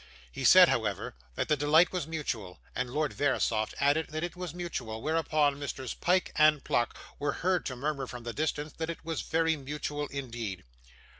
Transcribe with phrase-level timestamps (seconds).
[0.31, 4.51] He said, however, that the delight was mutual, and Lord Verisopht added that it was
[4.51, 9.05] mutual, whereupon Messrs Pyke and Pluck were heard to murmur from the distance that it
[9.05, 10.63] was very mutual indeed.